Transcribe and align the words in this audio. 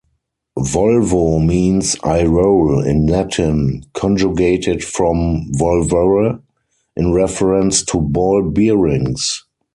"Volvo" 0.57 1.45
means 1.45 1.95
"I 2.03 2.23
roll" 2.23 2.79
in 2.79 3.05
Latin, 3.05 3.83
conjugated 3.93 4.83
from 4.83 5.45
"volvere", 5.59 6.39
in 6.97 7.13
reference 7.13 7.83
to 7.85 8.01
ball 8.01 8.41
bearings. 8.49 9.43